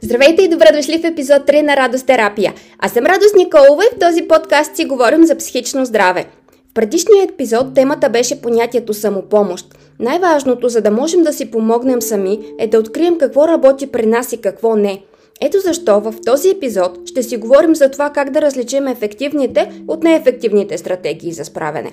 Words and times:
Здравейте 0.00 0.42
и 0.42 0.48
добре 0.48 0.66
дошли 0.74 0.98
в 0.98 1.04
епизод 1.04 1.42
3 1.42 1.62
на 1.62 1.76
Радост 1.76 2.06
терапия. 2.06 2.54
Аз 2.78 2.92
съм 2.92 3.06
Радост 3.06 3.36
Николова 3.36 3.84
и 3.84 3.96
в 3.96 3.98
този 3.98 4.22
подкаст 4.22 4.76
си 4.76 4.84
говорим 4.84 5.24
за 5.24 5.36
психично 5.36 5.84
здраве. 5.84 6.24
В 6.70 6.74
предишния 6.74 7.24
епизод 7.24 7.74
темата 7.74 8.08
беше 8.10 8.40
понятието 8.40 8.94
самопомощ. 8.94 9.66
Най-важното, 10.00 10.68
за 10.68 10.80
да 10.80 10.90
можем 10.90 11.22
да 11.22 11.32
си 11.32 11.50
помогнем 11.50 12.02
сами, 12.02 12.38
е 12.58 12.66
да 12.66 12.78
открием 12.78 13.18
какво 13.18 13.48
работи 13.48 13.86
при 13.86 14.06
нас 14.06 14.32
и 14.32 14.40
какво 14.40 14.76
не. 14.76 15.02
Ето 15.40 15.60
защо 15.60 16.00
в 16.00 16.14
този 16.26 16.50
епизод 16.50 16.98
ще 17.06 17.22
си 17.22 17.36
говорим 17.36 17.74
за 17.74 17.90
това 17.90 18.10
как 18.10 18.30
да 18.30 18.42
различим 18.42 18.88
ефективните 18.88 19.82
от 19.88 20.02
неефективните 20.02 20.78
стратегии 20.78 21.32
за 21.32 21.44
справяне. 21.44 21.92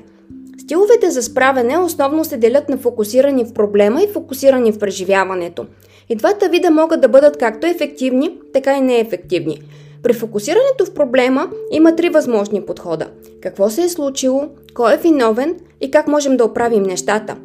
Стиловете 0.57 1.09
за 1.09 1.23
справяне 1.23 1.77
основно 1.77 2.25
се 2.25 2.37
делят 2.37 2.69
на 2.69 2.77
фокусирани 2.77 3.43
в 3.43 3.53
проблема 3.53 4.01
и 4.03 4.13
фокусирани 4.13 4.71
в 4.71 4.79
преживяването– 4.79 5.65
и 6.09 6.15
двата 6.15 6.49
вида 6.49 6.71
могат 6.71 7.01
да 7.01 7.07
бъдат 7.07 7.37
както 7.37 7.67
ефективни, 7.67 8.37
така 8.53 8.77
и 8.77 8.81
неефективни. 8.81 9.61
При 10.03 10.13
фокусирането 10.13 10.85
в 10.85 10.93
проблема 10.93 11.49
има 11.71 11.95
три 11.95 12.09
възможни 12.09 12.61
подхода. 12.61 13.07
Какво 13.41 13.69
се 13.69 13.83
е 13.83 13.89
случило, 13.89 14.47
кой 14.73 14.93
е 14.93 14.97
виновен 14.97 15.55
и 15.81 15.91
как 15.91 16.07
можем 16.07 16.37
да 16.37 16.45
оправим 16.45 16.83
нещата. 16.83 17.37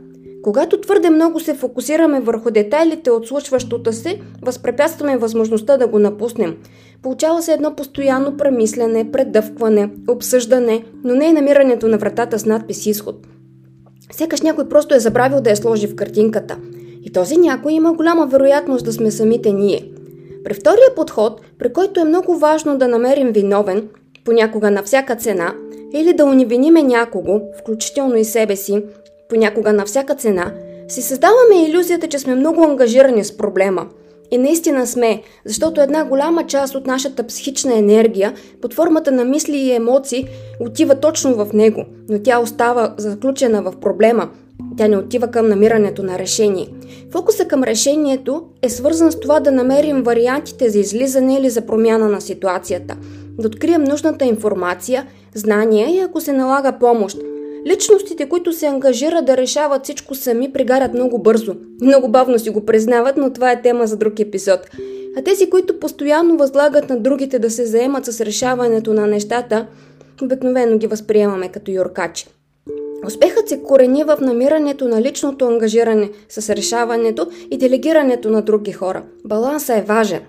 Когато 0.42 0.80
твърде 0.80 1.10
много 1.10 1.40
се 1.40 1.54
фокусираме 1.54 2.20
върху 2.20 2.50
детайлите 2.50 3.10
от 3.10 3.26
случващото 3.26 3.92
се, 3.92 4.20
възпрепятстваме 4.42 5.16
възможността 5.16 5.76
да 5.76 5.86
го 5.86 5.98
напуснем. 5.98 6.56
Получава 7.02 7.42
се 7.42 7.52
едно 7.52 7.74
постоянно 7.74 8.36
премислене, 8.36 9.10
предъвкване, 9.12 9.90
обсъждане, 10.08 10.84
но 11.04 11.14
не 11.14 11.24
и 11.24 11.32
намирането 11.32 11.88
на 11.88 11.98
вратата 11.98 12.38
с 12.38 12.46
надпис 12.46 12.86
изход. 12.86 13.26
Сякаш 14.12 14.40
някой 14.40 14.68
просто 14.68 14.94
е 14.94 15.00
забравил 15.00 15.40
да 15.40 15.50
я 15.50 15.56
сложи 15.56 15.86
в 15.86 15.96
картинката– 15.96 16.58
и 17.08 17.12
този 17.12 17.36
някой 17.36 17.72
има 17.72 17.92
голяма 17.92 18.26
вероятност 18.26 18.84
да 18.84 18.92
сме 18.92 19.10
самите 19.10 19.52
ние. 19.52 19.90
При 20.44 20.54
втория 20.54 20.94
подход, 20.96 21.40
при 21.58 21.72
който 21.72 22.00
е 22.00 22.04
много 22.04 22.36
важно 22.36 22.78
да 22.78 22.88
намерим 22.88 23.32
виновен, 23.32 23.88
понякога 24.24 24.70
на 24.70 24.82
всяка 24.82 25.16
цена, 25.16 25.54
или 25.92 26.12
да 26.12 26.24
унивиниме 26.24 26.82
някого, 26.82 27.40
включително 27.58 28.16
и 28.16 28.24
себе 28.24 28.56
си, 28.56 28.82
понякога 29.28 29.72
на 29.72 29.84
всяка 29.84 30.14
цена, 30.14 30.52
си 30.88 31.02
създаваме 31.02 31.64
иллюзията, 31.68 32.06
че 32.06 32.18
сме 32.18 32.34
много 32.34 32.62
ангажирани 32.62 33.24
с 33.24 33.36
проблема. 33.36 33.86
И 34.30 34.38
наистина 34.38 34.86
сме, 34.86 35.22
защото 35.44 35.80
една 35.80 36.04
голяма 36.04 36.46
част 36.46 36.74
от 36.74 36.86
нашата 36.86 37.26
психична 37.26 37.78
енергия, 37.78 38.34
под 38.62 38.74
формата 38.74 39.12
на 39.12 39.24
мисли 39.24 39.58
и 39.58 39.72
емоции, 39.72 40.28
отива 40.60 40.94
точно 40.94 41.34
в 41.34 41.52
него, 41.52 41.84
но 42.08 42.18
тя 42.22 42.38
остава 42.38 42.94
заключена 42.96 43.62
в 43.62 43.72
проблема, 43.80 44.28
тя 44.76 44.88
не 44.88 44.96
отива 44.96 45.30
към 45.30 45.48
намирането 45.48 46.02
на 46.02 46.18
решение. 46.18 46.68
Фокуса 47.12 47.44
към 47.44 47.64
решението 47.64 48.42
е 48.62 48.68
свързан 48.68 49.12
с 49.12 49.20
това 49.20 49.40
да 49.40 49.52
намерим 49.52 50.02
вариантите 50.02 50.70
за 50.70 50.78
излизане 50.78 51.38
или 51.38 51.50
за 51.50 51.60
промяна 51.60 52.08
на 52.08 52.20
ситуацията, 52.20 52.96
да 53.38 53.46
открием 53.46 53.84
нужната 53.84 54.24
информация, 54.24 55.06
знания 55.34 55.88
и 55.96 55.98
ако 55.98 56.20
се 56.20 56.32
налага 56.32 56.72
помощ. 56.80 57.18
Личностите, 57.66 58.28
които 58.28 58.52
се 58.52 58.66
ангажират 58.66 59.24
да 59.24 59.36
решават 59.36 59.84
всичко 59.84 60.14
сами, 60.14 60.52
пригарят 60.52 60.94
много 60.94 61.18
бързо. 61.18 61.54
Много 61.82 62.08
бавно 62.08 62.38
си 62.38 62.50
го 62.50 62.66
признават, 62.66 63.16
но 63.16 63.32
това 63.32 63.52
е 63.52 63.62
тема 63.62 63.86
за 63.86 63.96
друг 63.96 64.20
епизод. 64.20 64.60
А 65.16 65.22
тези, 65.22 65.50
които 65.50 65.80
постоянно 65.80 66.36
възлагат 66.36 66.88
на 66.88 67.00
другите 67.00 67.38
да 67.38 67.50
се 67.50 67.66
заемат 67.66 68.04
с 68.04 68.20
решаването 68.20 68.92
на 68.94 69.06
нещата, 69.06 69.66
обикновено 70.22 70.78
ги 70.78 70.86
възприемаме 70.86 71.48
като 71.48 71.70
юркачи. 71.70 72.26
Успехът 73.06 73.48
се 73.48 73.62
корени 73.62 74.04
в 74.04 74.16
намирането 74.20 74.88
на 74.88 75.02
личното 75.02 75.46
ангажиране 75.46 76.10
с 76.28 76.54
решаването 76.54 77.26
и 77.50 77.58
делегирането 77.58 78.30
на 78.30 78.42
други 78.42 78.72
хора. 78.72 79.02
Балансът 79.24 79.78
е 79.78 79.82
важен. 79.82 80.20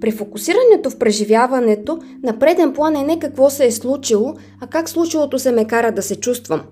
При 0.00 0.10
фокусирането 0.10 0.90
в 0.90 0.98
преживяването, 0.98 1.98
на 2.22 2.38
преден 2.38 2.72
план 2.72 2.96
е 2.96 3.02
не 3.02 3.18
какво 3.18 3.50
се 3.50 3.66
е 3.66 3.72
случило, 3.72 4.34
а 4.60 4.66
как 4.66 4.88
случилото 4.88 5.38
се 5.38 5.52
ме 5.52 5.66
кара 5.66 5.92
да 5.92 6.02
се 6.02 6.16
чувствам. 6.16 6.62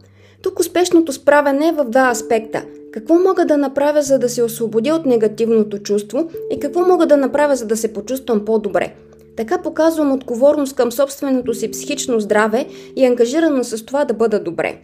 Тук 0.43 0.61
успешното 0.61 1.12
справяне 1.12 1.69
е 1.69 1.72
в 1.72 1.84
два 1.84 2.11
аспекта. 2.11 2.65
Какво 2.93 3.15
мога 3.15 3.45
да 3.45 3.56
направя, 3.56 4.03
за 4.03 4.19
да 4.19 4.28
се 4.28 4.43
освободя 4.43 4.95
от 4.95 5.06
негативното 5.06 5.78
чувство 5.78 6.31
и 6.50 6.61
какво 6.61 6.81
мога 6.81 7.06
да 7.06 7.16
направя, 7.16 7.56
за 7.56 7.66
да 7.66 7.77
се 7.77 7.93
почувствам 7.93 8.45
по-добре. 8.45 8.95
Така 9.37 9.59
показвам 9.59 10.12
отговорност 10.12 10.77
към 10.77 10.93
собственото 10.93 11.55
си 11.55 11.71
психично 11.71 12.21
здраве 12.21 12.66
и 12.97 13.06
ангажирана 13.06 13.65
с 13.65 13.84
това 13.84 14.05
да 14.05 14.15
бъда 14.15 14.41
добре. 14.41 14.78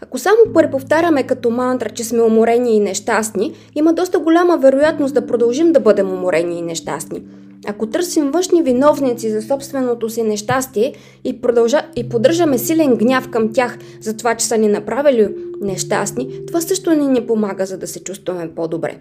Ако 0.00 0.18
само 0.18 0.38
преповтаряме 0.54 1.22
като 1.22 1.50
мантра, 1.50 1.90
че 1.90 2.04
сме 2.04 2.22
уморени 2.22 2.76
и 2.76 2.80
нещастни, 2.80 3.52
има 3.74 3.92
доста 3.92 4.18
голяма 4.18 4.58
вероятност 4.58 5.14
да 5.14 5.26
продължим 5.26 5.72
да 5.72 5.80
бъдем 5.80 6.10
уморени 6.10 6.58
и 6.58 6.62
нещастни. 6.62 7.22
Ако 7.66 7.86
търсим 7.86 8.30
външни 8.30 8.62
виновници 8.62 9.30
за 9.30 9.42
собственото 9.42 10.10
си 10.10 10.22
нещастие 10.22 10.94
и, 11.24 11.40
продължа, 11.40 11.82
и 11.96 12.08
поддържаме 12.08 12.58
силен 12.58 12.96
гняв 12.96 13.30
към 13.30 13.52
тях 13.52 13.78
за 14.00 14.16
това, 14.16 14.34
че 14.34 14.46
са 14.46 14.58
ни 14.58 14.68
направили 14.68 15.28
нещастни, 15.60 16.46
това 16.46 16.60
също 16.60 16.90
не 16.90 17.08
ни 17.08 17.26
помага, 17.26 17.66
за 17.66 17.78
да 17.78 17.86
се 17.86 18.04
чувстваме 18.04 18.50
по-добре. 18.54 18.98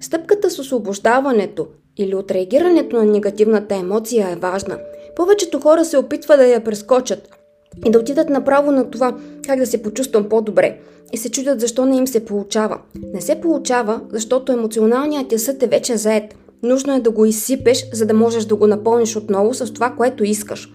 Стъпката 0.00 0.50
с 0.50 0.58
освобождаването 0.58 1.66
или 1.96 2.14
отреагирането 2.14 2.96
на 2.96 3.04
негативната 3.04 3.74
емоция 3.74 4.28
е 4.30 4.36
важна. 4.36 4.78
Повечето 5.16 5.60
хора 5.60 5.84
се 5.84 5.98
опитват 5.98 6.38
да 6.38 6.46
я 6.46 6.64
прескочат, 6.64 7.35
и 7.86 7.90
да 7.90 7.98
отидат 7.98 8.30
направо 8.30 8.72
на 8.72 8.90
това 8.90 9.16
как 9.46 9.58
да 9.58 9.66
се 9.66 9.82
почувствам 9.82 10.28
по-добре 10.28 10.78
и 11.12 11.16
се 11.16 11.30
чудят 11.30 11.60
защо 11.60 11.86
не 11.86 11.96
им 11.96 12.06
се 12.06 12.24
получава. 12.24 12.78
Не 13.14 13.20
се 13.20 13.40
получава, 13.40 14.00
защото 14.12 14.52
емоционалният 14.52 15.28
ти 15.28 15.34
е 15.62 15.66
вече 15.66 15.96
заед. 15.96 16.34
Нужно 16.62 16.94
е 16.94 17.00
да 17.00 17.10
го 17.10 17.24
изсипеш, 17.24 17.86
за 17.92 18.06
да 18.06 18.14
можеш 18.14 18.44
да 18.44 18.56
го 18.56 18.66
напълниш 18.66 19.16
отново 19.16 19.54
с 19.54 19.72
това, 19.72 19.90
което 19.90 20.24
искаш. 20.24 20.72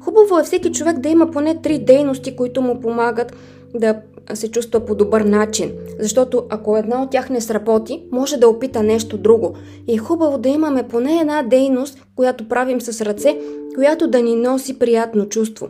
Хубаво 0.00 0.38
е 0.38 0.44
всеки 0.44 0.72
човек 0.72 0.98
да 0.98 1.08
има 1.08 1.30
поне 1.30 1.62
три 1.62 1.78
дейности, 1.78 2.36
които 2.36 2.62
му 2.62 2.80
помагат 2.80 3.32
да 3.74 3.96
се 4.34 4.50
чувства 4.50 4.80
по 4.80 4.94
добър 4.94 5.20
начин. 5.20 5.72
Защото 5.98 6.46
ако 6.50 6.76
една 6.76 7.02
от 7.02 7.10
тях 7.10 7.30
не 7.30 7.40
сработи, 7.40 8.02
може 8.12 8.36
да 8.36 8.48
опита 8.48 8.82
нещо 8.82 9.18
друго. 9.18 9.54
И 9.86 9.94
е 9.94 9.98
хубаво 9.98 10.38
да 10.38 10.48
имаме 10.48 10.88
поне 10.88 11.20
една 11.20 11.42
дейност, 11.42 11.98
която 12.16 12.48
правим 12.48 12.80
с 12.80 13.00
ръце, 13.04 13.38
която 13.74 14.08
да 14.08 14.22
ни 14.22 14.36
носи 14.36 14.78
приятно 14.78 15.28
чувство. 15.28 15.68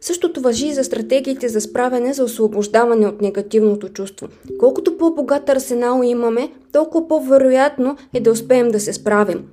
Същото 0.00 0.40
въжи 0.40 0.66
и 0.66 0.74
за 0.74 0.84
стратегиите 0.84 1.48
за 1.48 1.60
справяне 1.60 2.12
за 2.12 2.24
освобождаване 2.24 3.06
от 3.06 3.20
негативното 3.20 3.88
чувство. 3.88 4.28
Колкото 4.58 4.98
по-богат 4.98 5.48
арсенал 5.48 6.02
имаме, 6.04 6.52
толкова 6.72 7.08
по-вероятно 7.08 7.96
е 8.14 8.20
да 8.20 8.30
успеем 8.30 8.68
да 8.68 8.80
се 8.80 8.92
справим. 8.92 9.44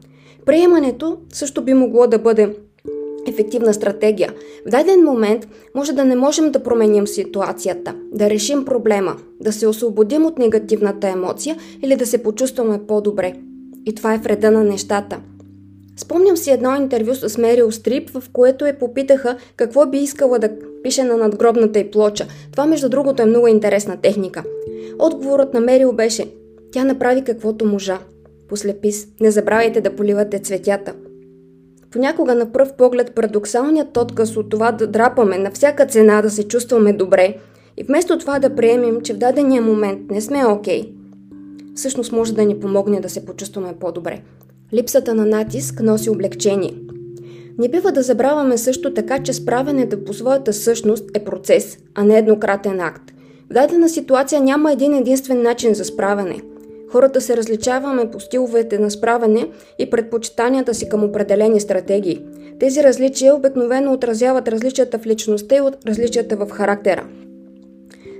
Приемането 0.46 1.18
също 1.34 1.62
би 1.62 1.74
могло 1.74 2.08
да 2.08 2.20
бъде 2.20 2.56
ефективна 3.28 3.74
стратегия. 3.74 4.34
В 4.68 4.70
даден 4.70 5.04
момент 5.04 5.48
може 5.76 5.94
да 5.94 6.06
не 6.06 6.16
можем 6.16 6.52
да 6.52 6.64
променим 6.64 7.08
ситуацията, 7.08 7.96
да 8.12 8.30
решим 8.30 8.66
проблема, 8.66 9.16
да 9.42 9.54
се 9.54 9.68
освободим 9.68 10.26
от 10.26 10.38
негативната 10.38 11.08
емоция 11.08 11.58
или 11.84 11.96
да 11.96 12.06
се 12.06 12.24
почувстваме 12.24 12.80
по-добре. 12.88 13.34
И 13.86 13.96
това 13.96 14.14
е 14.14 14.18
вреда 14.18 14.52
на 14.52 14.64
нещата– 14.64 15.20
Спомням 15.98 16.38
си 16.38 16.52
едно 16.52 16.76
интервю 16.76 17.16
с 17.16 17.38
Мерил 17.38 17.72
Стрип, 17.72 18.10
в 18.10 18.24
което 18.34 18.66
е 18.66 18.78
попитаха 18.78 19.38
какво 19.56 19.86
би 19.86 19.98
искала 19.98 20.40
да 20.40 20.50
пише 20.84 21.04
на 21.04 21.18
надгробната 21.18 21.80
й 21.80 21.92
плоча. 21.92 22.28
Това, 22.52 22.66
между 22.66 22.90
другото, 22.90 23.22
е 23.22 23.26
много 23.26 23.48
интересна 23.48 23.98
техника. 24.02 24.44
Отговорът 25.00 25.54
на 25.54 25.60
Мерил 25.60 25.94
беше 25.94 26.26
Тя 26.72 26.84
направи 26.84 27.24
каквото 27.24 27.66
можа. 27.66 28.00
Послепис, 28.50 29.08
не 29.20 29.32
забравяйте 29.32 29.82
да 29.82 29.96
поливате 29.96 30.40
цветята. 30.40 30.94
Понякога 31.92 32.36
на 32.36 32.52
пръв 32.52 32.74
поглед 32.74 33.16
парадоксалният 33.16 33.98
отказ 33.98 34.38
от 34.38 34.50
това 34.50 34.72
да 34.72 34.88
драпаме 34.88 35.38
на 35.38 35.52
всяка 35.52 35.86
цена 35.86 36.22
да 36.22 36.30
се 36.30 36.48
чувстваме 36.48 36.94
добре 36.94 37.38
и 37.78 37.84
вместо 37.84 38.18
това 38.18 38.40
да 38.40 38.56
приемем, 38.56 39.02
че 39.02 39.14
в 39.14 39.18
дадения 39.18 39.62
момент 39.62 40.12
не 40.12 40.22
сме 40.22 40.46
окей, 40.46 40.82
okay, 40.82 40.92
всъщност 41.76 42.12
може 42.12 42.34
да 42.34 42.46
ни 42.46 42.60
помогне 42.60 43.00
да 43.00 43.10
се 43.10 43.26
почувстваме 43.26 43.74
по-добре. 43.80 44.22
Липсата 44.74 45.14
на 45.16 45.26
натиск 45.26 45.82
носи 45.82 46.10
облегчение. 46.10 46.74
Не 47.58 47.68
бива 47.68 47.92
да 47.92 48.02
забравяме 48.02 48.58
също 48.58 48.94
така, 48.94 49.24
че 49.24 49.34
справянето 49.34 50.04
по 50.04 50.14
своята 50.14 50.54
същност 50.54 51.06
е 51.14 51.24
процес, 51.24 51.78
а 51.96 52.04
не 52.04 52.18
еднократен 52.18 52.80
акт. 52.82 53.12
В 53.50 53.54
дадена 53.54 53.90
ситуация 53.90 54.42
няма 54.42 54.72
един 54.72 54.94
единствен 54.94 55.42
начин 55.42 55.74
за 55.74 55.86
справяне. 55.86 56.42
Хората 56.92 57.22
се 57.22 57.38
различаваме 57.38 58.12
по 58.12 58.20
стиловете 58.20 58.80
на 58.80 58.92
справяне 58.92 59.48
и 59.80 59.90
предпочитанията 59.90 60.74
си 60.74 60.90
към 60.90 61.04
определени 61.04 61.60
стратегии. 61.60 62.22
Тези 62.60 62.84
различия 62.84 63.36
обикновено 63.36 63.94
отразяват 63.94 64.48
различията 64.48 65.00
в 65.00 65.06
личността 65.06 65.56
и 65.56 65.62
от 65.62 65.86
различията 65.86 66.36
в 66.36 66.50
характера. 66.50 67.08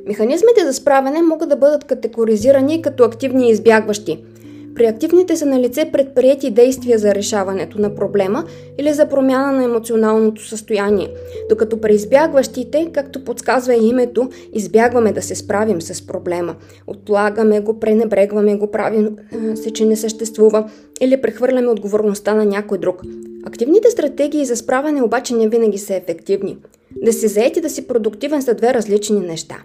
Механизмите 0.08 0.66
за 0.66 0.74
справяне 0.74 1.22
могат 1.22 1.50
да 1.50 1.56
бъдат 1.56 1.84
категоризирани 1.84 2.82
като 2.82 3.04
активни 3.04 3.48
и 3.48 3.52
избягващи– 3.52 4.24
При 4.78 4.86
активните 4.86 5.36
са 5.36 5.46
на 5.46 5.60
лице 5.60 5.90
предприяти 5.92 6.52
действия 6.52 7.00
за 7.00 7.16
решаването 7.16 7.82
на 7.82 7.96
проблема 7.96 8.44
или 8.78 8.94
за 8.94 9.10
промяна 9.10 9.52
на 9.52 9.64
емоционалното 9.64 10.48
състояние, 10.48 11.10
докато 11.50 11.82
при 11.82 11.94
избягващите, 11.94 12.90
както 12.94 13.24
подсказва 13.24 13.76
и 13.76 13.88
името, 13.88 14.30
избягваме 14.54 15.12
да 15.12 15.22
се 15.22 15.36
справим 15.36 15.82
с 15.82 16.08
проблема. 16.08 16.56
Отлагаме 16.88 17.60
го, 17.60 17.80
пренебрегваме 17.80 18.56
го, 18.56 18.72
правим 18.72 19.16
се, 19.56 19.74
че 19.74 19.86
не 19.86 19.96
съществува 19.96 20.70
или 21.02 21.22
прехвърляме 21.22 21.68
отговорността 21.68 22.34
на 22.34 22.46
някой 22.46 22.78
друг. 22.78 23.02
Активните 23.46 23.90
стратегии 23.90 24.46
за 24.46 24.56
справяне 24.56 25.04
обаче 25.04 25.36
не 25.36 25.50
винаги 25.50 25.78
са 25.78 25.96
ефективни. 25.96 26.58
Да 27.02 27.14
си 27.14 27.28
заети 27.28 27.62
да 27.62 27.70
си 27.70 27.88
продуктивен 27.88 28.42
са 28.42 28.54
две 28.54 28.74
различни 28.74 29.20
неща. 29.20 29.56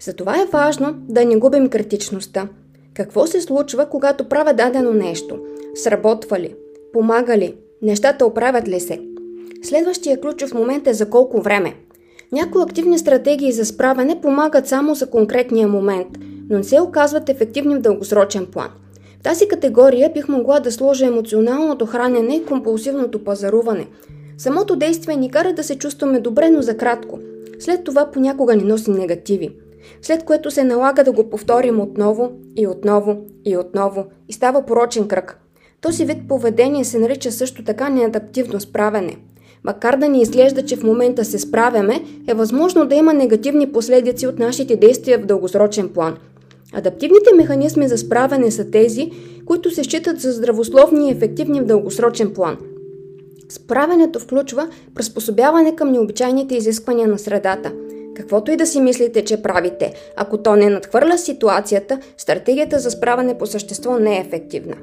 Затова 0.00 0.36
е 0.36 0.48
важно 0.52 0.94
да 1.08 1.24
не 1.24 1.36
губим 1.36 1.68
критичността– 1.68 2.48
какво 2.94 3.26
се 3.26 3.40
случва, 3.40 3.86
когато 3.86 4.24
правя 4.24 4.54
дадено 4.54 4.92
нещо? 4.92 5.38
Сработва 5.74 6.40
ли? 6.40 6.54
Помага 6.92 7.38
ли? 7.38 7.54
Нещата 7.82 8.26
оправят 8.26 8.68
ли 8.68 8.80
се? 8.80 9.00
Следващия 9.62 10.20
ключов 10.20 10.54
момент 10.54 10.86
е 10.86 10.94
за 10.94 11.10
колко 11.10 11.40
време. 11.40 11.74
Някои 12.32 12.62
активни 12.62 12.98
стратегии 12.98 13.52
за 13.52 13.64
справяне 13.64 14.20
помагат 14.20 14.66
само 14.66 14.94
за 14.94 15.10
конкретния 15.10 15.68
момент, 15.68 16.08
но 16.50 16.58
не 16.58 16.64
се 16.64 16.80
оказват 16.80 17.28
ефективни 17.28 17.74
в 17.74 17.80
дългосрочен 17.80 18.46
план. 18.46 18.68
В 19.20 19.22
тази 19.22 19.48
категория 19.48 20.12
бих 20.14 20.28
могла 20.28 20.60
да 20.60 20.72
сложа 20.72 21.06
емоционалното 21.06 21.86
хранене 21.86 22.36
и 22.36 22.44
компулсивното 22.44 23.24
пазаруване. 23.24 23.86
Самото 24.38 24.76
действие 24.76 25.16
ни 25.16 25.30
кара 25.30 25.52
да 25.52 25.62
се 25.62 25.78
чувстваме 25.78 26.20
добре, 26.20 26.50
но 26.50 26.62
за 26.62 26.76
кратко. 26.76 27.18
След 27.58 27.84
това 27.84 28.10
понякога 28.10 28.56
ни 28.56 28.64
носи 28.64 28.90
негативи– 28.90 29.50
след 30.02 30.24
което 30.24 30.50
се 30.50 30.64
налага 30.64 31.04
да 31.04 31.12
го 31.12 31.30
повторим 31.30 31.80
отново 31.80 32.32
и 32.56 32.66
отново 32.66 33.16
и 33.44 33.56
отново 33.56 34.04
и 34.28 34.32
става 34.32 34.66
порочен 34.66 35.08
кръг. 35.08 35.40
Този 35.80 36.04
вид 36.04 36.18
поведение 36.28 36.84
се 36.84 36.98
нарича 36.98 37.32
също 37.32 37.64
така 37.64 37.88
неадаптивно 37.88 38.60
справяне. 38.60 39.16
Макар 39.64 39.96
да 39.96 40.08
ни 40.08 40.20
изглежда, 40.20 40.64
че 40.64 40.76
в 40.76 40.82
момента 40.82 41.24
се 41.24 41.38
справяме, 41.38 42.04
е 42.28 42.34
възможно 42.34 42.86
да 42.86 42.94
има 42.94 43.14
негативни 43.14 43.72
последици 43.72 44.26
от 44.26 44.38
нашите 44.38 44.76
действия 44.76 45.18
в 45.18 45.26
дългосрочен 45.26 45.88
план. 45.88 46.16
Адаптивните 46.72 47.34
механизми 47.36 47.88
за 47.88 47.98
справяне 47.98 48.50
са 48.50 48.70
тези, 48.70 49.10
които 49.46 49.70
се 49.70 49.84
считат 49.84 50.20
за 50.20 50.32
здравословни 50.32 51.08
и 51.08 51.12
ефективни 51.12 51.60
в 51.60 51.64
дългосрочен 51.64 52.32
план. 52.34 52.56
Справянето 53.48 54.18
включва 54.18 54.68
приспособяване 54.94 55.76
към 55.76 55.92
необичайните 55.92 56.54
изисквания 56.54 57.08
на 57.08 57.18
средата– 57.18 57.72
Каквото 58.20 58.50
и 58.50 58.56
да 58.56 58.66
си 58.66 58.80
мислите, 58.80 59.24
че 59.24 59.42
правите, 59.42 59.92
ако 60.16 60.38
то 60.38 60.56
не 60.56 60.70
надхвърля 60.70 61.18
ситуацията, 61.18 61.98
стратегията 62.16 62.78
за 62.78 62.90
справяне 62.90 63.38
по 63.38 63.46
същество 63.46 63.98
не 63.98 64.16
е 64.16 64.20
ефективна. 64.20 64.76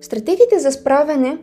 Стратегиите 0.00 0.58
за 0.58 0.72
справяне 0.72 1.38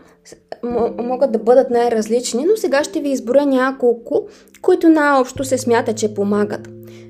могат 0.98 1.32
да 1.32 1.40
бъдат 1.40 1.70
най-различни, 1.70 2.46
но 2.46 2.58
сега 2.58 2.84
ще 2.84 3.00
ви 3.00 3.10
изборя 3.10 3.46
няколко, 3.46 4.28
които 4.62 4.90
най-общо 4.90 5.44
се 5.44 5.58
смята, 5.58 5.94
че 5.94 6.14
помагат. 6.14 6.70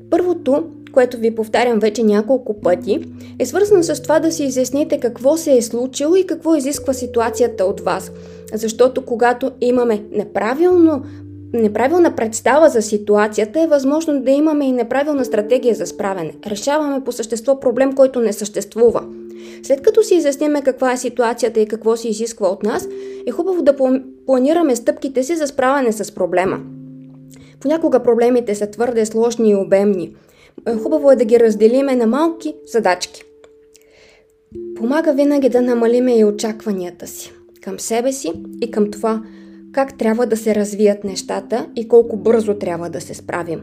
Първото, 0.10 0.64
което 0.94 1.18
ви 1.18 1.36
повтарям 1.36 1.80
вече 1.80 2.04
няколко 2.04 2.62
пъти, 2.62 3.00
е 3.40 3.46
свързано 3.46 3.84
с 3.84 4.02
това 4.02 4.20
да 4.20 4.32
си 4.32 4.44
изясните 4.44 5.00
какво 5.00 5.38
се 5.38 5.58
е 5.58 5.62
случило 5.62 6.16
и 6.16 6.28
какво 6.28 6.56
изисква 6.56 6.94
ситуацията 6.94 7.66
от 7.66 7.82
вас. 7.82 8.12
Защото 8.54 9.06
когато 9.06 9.52
имаме 9.62 10.04
неправилно 10.12 11.04
неправилна 11.54 12.16
представа 12.16 12.70
за 12.70 12.82
ситуацията 12.82 13.62
е 13.62 13.68
възможно 13.68 14.22
да 14.22 14.32
имаме 14.32 14.66
и 14.66 14.72
неправилна 14.72 15.26
стратегия 15.26 15.76
за 15.76 15.88
справяне. 15.88 16.34
Решаваме 16.48 17.04
по 17.04 17.12
същество 17.12 17.60
проблем, 17.60 17.96
който 17.96 18.22
не 18.22 18.34
съществува. 18.34 19.04
След 19.64 19.82
като 19.82 20.04
си 20.04 20.16
изясниме 20.16 20.62
каква 20.62 20.92
е 20.92 20.98
ситуацията 20.98 21.60
и 21.60 21.66
какво 21.66 21.98
се 21.98 22.08
изисква 22.08 22.48
от 22.48 22.64
нас, 22.64 22.88
е 23.28 23.32
хубаво 23.32 23.62
да 23.62 23.76
планираме 24.26 24.76
стъпките 24.76 25.24
си 25.24 25.36
за 25.36 25.48
справяне 25.48 25.92
с 25.92 26.12
проблема. 26.12 26.60
Понякога 27.60 28.04
проблемите 28.04 28.56
са 28.56 28.72
твърде 28.72 29.06
сложни 29.06 29.50
и 29.50 29.56
обемни. 29.56 30.16
Хубаво 30.84 31.12
е 31.12 31.16
да 31.16 31.26
ги 31.26 31.40
разделиме 31.40 31.96
на 31.96 32.08
малки 32.08 32.56
задачки. 32.66 33.24
Помага 34.76 35.14
винаги 35.14 35.50
да 35.50 35.62
намалиме 35.62 36.18
и 36.18 36.26
очакванията 36.26 37.08
си 37.08 37.34
към 37.64 37.80
себе 37.80 38.12
си 38.12 38.32
и 38.62 38.72
към 38.72 38.92
това, 38.92 39.24
как 39.74 39.98
трябва 39.98 40.26
да 40.26 40.38
се 40.38 40.56
развият 40.56 41.04
нещата 41.04 41.68
и 41.76 41.88
колко 41.88 42.18
бързо 42.18 42.54
трябва 42.54 42.90
да 42.90 43.02
се 43.02 43.14
справим. 43.14 43.62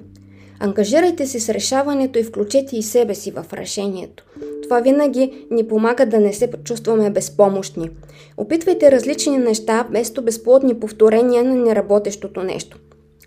Ангажирайте 0.61 1.27
се 1.27 1.41
с 1.41 1.49
решаването 1.49 2.19
и 2.19 2.23
включете 2.23 2.77
и 2.77 2.83
себе 2.83 3.15
си 3.15 3.31
в 3.31 3.45
решението. 3.53 4.25
Това 4.63 4.81
винаги 4.81 5.47
ни 5.51 5.69
помага 5.69 6.07
да 6.07 6.21
не 6.21 6.33
се 6.33 6.51
чувстваме 6.65 7.11
безпомощни. 7.11 7.91
Опитвайте 8.37 8.93
различни 8.93 9.39
неща, 9.39 9.87
вместо 9.89 10.23
безплодни 10.23 10.81
повторения 10.81 11.45
на 11.45 11.55
неработещото 11.55 12.43
нещо. 12.43 12.79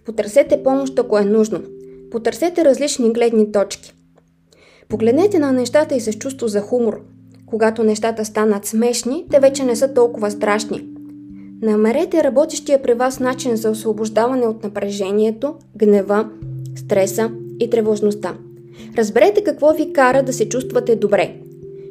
Потърсете 0.06 0.64
помощ, 0.64 1.00
ако 1.00 1.18
е 1.18 1.26
нужно. 1.26 1.62
Потърсете 2.12 2.66
различни 2.66 3.14
гледни 3.14 3.52
точки. 3.52 3.94
Погледнете 4.90 5.40
на 5.40 5.52
нещата 5.52 5.96
и 5.96 6.00
с 6.00 6.14
чувство 6.14 6.48
за 6.48 6.62
хумор. 6.62 7.02
Когато 7.46 7.84
нещата 7.84 8.26
станат 8.26 8.66
смешни, 8.66 9.26
те 9.32 9.40
вече 9.40 9.64
не 9.64 9.76
са 9.76 9.94
толкова 9.94 10.32
страшни– 10.32 10.88
Намерете 11.64 12.24
работещия 12.24 12.82
при 12.82 12.94
вас 12.94 13.20
начин 13.20 13.56
за 13.56 13.70
освобождаване 13.70 14.48
от 14.48 14.64
напрежението, 14.64 15.56
гнева, 15.76 16.30
стреса 16.76 17.32
и 17.60 17.70
тревожността. 17.70 18.38
Разберете 18.98 19.44
какво 19.44 19.74
ви 19.74 19.94
кара 19.94 20.24
да 20.24 20.34
се 20.34 20.50
чувствате 20.50 20.96
добре. 20.96 21.36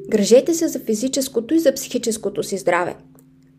Грежете 0.08 0.54
се 0.54 0.68
за 0.68 0.78
физическото 0.78 1.54
и 1.54 1.58
за 1.58 1.72
психическото 1.72 2.42
си 2.42 2.58
здраве. 2.58 2.94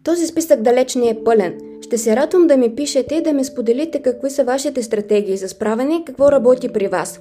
Този 0.03 0.27
списък 0.27 0.61
далеч 0.61 0.95
не 0.95 1.09
е 1.09 1.23
пълен. 1.23 1.59
Ще 1.81 1.97
се 1.97 2.15
радвам 2.15 2.47
да 2.47 2.57
ми 2.57 2.75
пишете 2.75 3.15
и 3.15 3.23
да 3.23 3.33
ми 3.33 3.45
споделите 3.45 4.01
какви 4.01 4.29
са 4.29 4.43
вашите 4.43 4.83
стратегии 4.83 5.37
за 5.37 5.49
справяне 5.49 5.95
и 5.95 6.05
какво 6.05 6.31
работи 6.31 6.69
при 6.69 6.87
вас. 6.87 7.19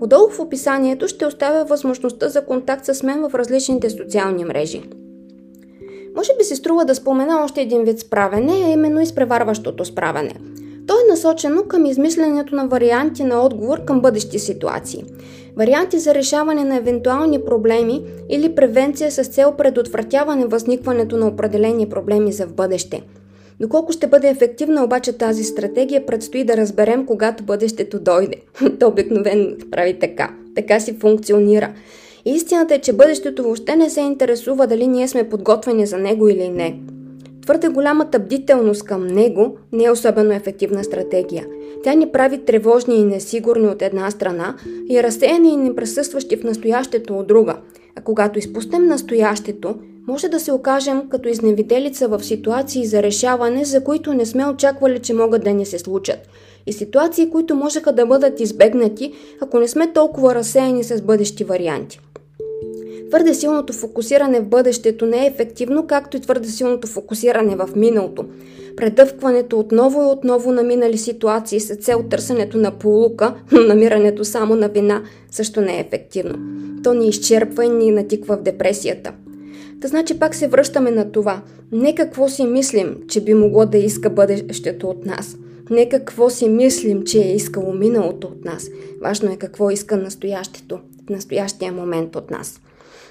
Отдолу 0.00 0.28
в 0.30 0.40
описанието 0.40 1.08
ще 1.08 1.26
оставя 1.26 1.64
възможността 1.64 2.28
за 2.28 2.44
контакт 2.44 2.84
с 2.86 3.02
мен 3.02 3.28
в 3.28 3.34
различните 3.34 3.90
социални 3.90 4.44
мрежи. 4.44 4.82
Може 6.16 6.32
би 6.38 6.44
се 6.44 6.56
струва 6.56 6.84
да 6.84 6.94
спомена 6.94 7.44
още 7.44 7.60
един 7.60 7.84
вид 7.84 8.00
справене, 8.00 8.52
а 8.66 8.70
именно 8.70 9.00
изпреварващото 9.00 9.84
справене. 9.84 10.34
То 10.86 10.94
е 10.94 11.10
насочено 11.10 11.62
към 11.62 11.86
измисленето 11.86 12.54
на 12.54 12.66
варианти 12.66 13.24
на 13.24 13.42
отговор 13.42 13.84
към 13.84 14.00
бъдещи 14.00 14.38
ситуации. 14.38 15.04
Варианти 15.56 15.98
за 15.98 16.14
решаване 16.14 16.64
на 16.64 16.76
евентуални 16.76 17.44
проблеми 17.44 18.02
или 18.28 18.54
превенция 18.54 19.10
с 19.10 19.24
цел 19.24 19.52
предотвратяване 19.58 20.46
възникването 20.46 21.16
на 21.16 21.26
определени 21.26 21.88
проблеми 21.88 22.32
за 22.32 22.46
в 22.46 22.52
бъдеще. 22.52 23.02
Доколко 23.60 23.92
ще 23.92 24.06
бъде 24.06 24.28
ефективна 24.28 24.84
обаче 24.84 25.12
тази 25.12 25.44
стратегия, 25.44 26.06
предстои 26.06 26.44
да 26.44 26.56
разберем, 26.56 27.06
когато 27.06 27.44
бъдещето 27.44 28.00
дойде. 28.00 28.36
То 28.80 28.88
обикновено 28.88 29.46
прави 29.70 29.98
така. 29.98 30.30
Така 30.54 30.80
си 30.80 30.96
функционира. 31.00 31.72
Истината 32.24 32.74
е, 32.74 32.78
че 32.78 32.92
бъдещето 32.92 33.42
въобще 33.42 33.76
не 33.76 33.90
се 33.90 34.00
интересува 34.00 34.66
дали 34.66 34.86
ние 34.86 35.08
сме 35.08 35.28
подготвени 35.28 35.86
за 35.86 35.98
него 35.98 36.28
или 36.28 36.48
не. 36.48 36.80
Твърде 37.42 37.68
голямата 37.68 38.18
бдителност 38.18 38.82
към 38.82 39.06
него 39.06 39.56
не 39.72 39.84
е 39.84 39.90
особено 39.90 40.32
ефективна 40.32 40.84
стратегия. 40.84 41.46
Тя 41.84 41.94
ни 41.94 42.12
прави 42.12 42.44
тревожни 42.44 42.96
и 42.96 43.04
несигурни 43.04 43.66
от 43.66 43.82
една 43.82 44.10
страна 44.10 44.54
и 44.90 45.02
разсеяни 45.02 45.48
и 45.52 45.56
неприсъстващи 45.56 46.36
в 46.36 46.44
настоящето 46.44 47.18
от 47.18 47.26
друга. 47.26 47.56
А 47.96 48.00
когато 48.00 48.38
изпуснем 48.38 48.86
настоящето, 48.86 49.74
може 50.08 50.28
да 50.28 50.40
се 50.40 50.52
окажем 50.52 51.08
като 51.08 51.28
изневиделица 51.28 52.08
в 52.08 52.24
ситуации 52.24 52.86
за 52.86 53.02
решаване, 53.02 53.64
за 53.64 53.84
които 53.84 54.14
не 54.14 54.26
сме 54.26 54.46
очаквали, 54.46 54.98
че 54.98 55.14
могат 55.14 55.44
да 55.44 55.52
ни 55.52 55.66
се 55.66 55.78
случат. 55.78 56.28
И 56.66 56.72
ситуации, 56.72 57.30
които 57.30 57.54
можеха 57.54 57.92
да 57.92 58.06
бъдат 58.06 58.40
избегнати, 58.40 59.12
ако 59.40 59.58
не 59.58 59.68
сме 59.68 59.92
толкова 59.92 60.34
разсеяни 60.34 60.84
с 60.84 61.02
бъдещи 61.02 61.44
варианти. 61.44 62.00
Твърде 63.08 63.34
силното 63.34 63.72
фокусиране 63.72 64.40
в 64.40 64.48
бъдещето 64.48 65.06
не 65.06 65.24
е 65.24 65.26
ефективно, 65.26 65.86
както 65.86 66.16
и 66.16 66.20
твърде 66.20 66.48
силното 66.48 66.86
фокусиране 66.86 67.56
в 67.56 67.68
миналото. 67.76 68.24
Предъвкването 68.76 69.58
отново 69.58 70.02
и 70.02 70.12
отново 70.12 70.52
на 70.52 70.62
минали 70.62 70.98
ситуации 70.98 71.60
с 71.60 71.76
цел 71.76 72.02
търсенето 72.10 72.58
на 72.58 72.70
полука, 72.70 73.34
но 73.52 73.60
намирането 73.60 74.24
само 74.24 74.56
на 74.56 74.68
вина 74.68 75.02
също 75.30 75.60
не 75.60 75.76
е 75.76 75.80
ефективно. 75.80 76.38
То 76.82 76.94
ни 76.94 77.08
изчерпва 77.08 77.64
и 77.64 77.68
ни 77.68 77.90
натиква 77.90 78.36
в 78.36 78.42
депресията. 78.42 79.12
Та 79.80 79.88
значи 79.88 80.18
пак 80.18 80.34
се 80.34 80.48
връщаме 80.48 80.90
на 80.90 81.12
това. 81.12 81.42
Не 81.72 81.94
какво 81.94 82.28
си 82.28 82.46
мислим, 82.46 82.96
че 83.08 83.20
би 83.20 83.34
могло 83.34 83.66
да 83.66 83.78
иска 83.78 84.10
бъдещето 84.10 84.88
от 84.88 85.06
нас. 85.06 85.36
Не 85.70 85.88
какво 85.88 86.30
си 86.30 86.48
мислим, 86.48 87.02
че 87.02 87.18
е 87.18 87.34
искало 87.34 87.72
миналото 87.72 88.26
от 88.26 88.44
нас. 88.44 88.68
Важно 89.02 89.32
е 89.32 89.36
какво 89.36 89.70
иска 89.70 89.96
настоящето, 89.96 90.78
настоящия 91.10 91.72
момент 91.72 92.16
от 92.16 92.30
нас. 92.30 92.60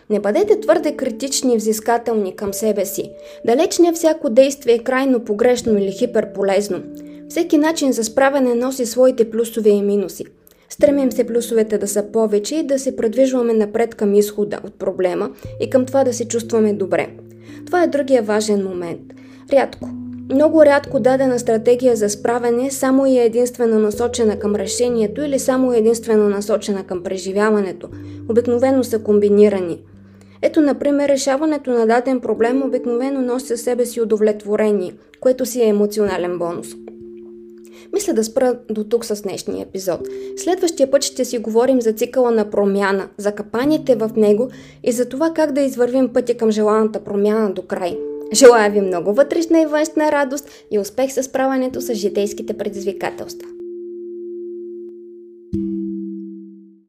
Не 0.09 0.19
бъдете 0.19 0.59
твърде 0.59 0.95
критични 0.95 1.53
и 1.53 1.57
взискателни 1.57 2.35
към 2.35 2.53
себе 2.53 2.85
си. 2.85 3.11
Далеч 3.45 3.79
не 3.79 3.93
всяко 3.93 4.29
действие 4.29 4.75
е 4.75 4.83
крайно 4.83 5.19
погрешно 5.19 5.77
или 5.77 5.91
хиперполезно. 5.91 6.83
Всеки 7.29 7.57
начин 7.57 7.91
за 7.91 8.03
справяне 8.03 8.55
носи 8.55 8.85
своите 8.85 9.29
плюсове 9.29 9.69
и 9.69 9.81
минуси. 9.81 10.25
Стремим 10.69 11.11
се 11.11 11.27
плюсовете 11.27 11.77
да 11.77 11.87
са 11.87 12.11
повече 12.11 12.55
и 12.55 12.63
да 12.63 12.79
се 12.79 12.95
предвижваме 12.95 13.53
напред 13.53 13.95
към 13.95 14.15
изхода 14.15 14.59
от 14.63 14.73
проблема 14.73 15.31
и 15.59 15.69
към 15.69 15.85
това 15.85 16.03
да 16.03 16.13
се 16.13 16.27
чувстваме 16.27 16.73
добре. 16.73 17.07
Това 17.65 17.83
е 17.83 17.87
другия 17.87 18.23
важен 18.23 18.63
момент. 18.63 19.01
Рядко, 19.53 19.89
много 20.33 20.65
рядко 20.65 20.99
дадена 20.99 21.39
стратегия 21.39 21.95
за 21.95 22.09
справяне 22.09 22.71
само 22.71 23.05
и 23.05 23.19
е 23.19 23.25
единствено 23.25 23.79
насочена 23.79 24.39
към 24.39 24.55
решението 24.55 25.21
или 25.21 25.39
само 25.39 25.73
единствено 25.73 26.29
насочена 26.29 26.83
към 26.83 27.03
преживяването. 27.03 27.89
Обикновено 28.29 28.83
са 28.83 28.99
комбинирани. 28.99 29.79
Ето, 30.41 30.61
например, 30.61 31.09
решаването 31.09 31.71
на 31.71 31.87
даден 31.87 32.19
проблем 32.19 32.63
обикновено 32.63 33.21
носи 33.21 33.47
със 33.47 33.61
себе 33.61 33.85
си 33.85 34.01
удовлетворение, 34.01 34.93
което 35.19 35.45
си 35.45 35.61
е 35.61 35.67
емоционален 35.67 36.37
бонус. 36.39 36.67
Мисля 37.93 38.13
да 38.13 38.23
спра 38.23 38.55
до 38.69 38.83
тук 38.83 39.05
с 39.05 39.21
днешния 39.21 39.63
епизод. 39.63 39.99
Следващия 40.37 40.91
път 40.91 41.03
ще 41.03 41.25
си 41.25 41.37
говорим 41.37 41.81
за 41.81 41.93
цикъла 41.93 42.31
на 42.31 42.49
промяна, 42.49 43.07
за 43.17 43.31
капаните 43.31 43.95
в 43.95 44.09
него 44.15 44.49
и 44.83 44.91
за 44.91 45.09
това 45.09 45.31
как 45.35 45.51
да 45.51 45.61
извървим 45.61 46.13
пътя 46.13 46.37
към 46.37 46.51
желаната 46.51 46.99
промяна 46.99 47.51
до 47.51 47.61
край. 47.61 47.97
Желая 48.33 48.69
ви 48.69 48.81
много 48.81 49.13
вътрешна 49.13 49.61
и 49.61 49.65
външна 49.65 50.11
радост 50.11 50.49
и 50.71 50.79
успех 50.79 51.13
с 51.13 51.23
справянето 51.23 51.81
с 51.81 51.93
житейските 51.93 52.53
предизвикателства. 52.53 53.47